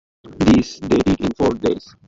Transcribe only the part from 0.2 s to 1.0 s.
This they